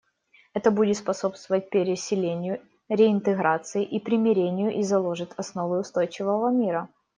[0.55, 2.59] Это будет способствовать переселению,
[2.89, 6.89] реинтеграции и примирению и заложит основы устойчивого мира.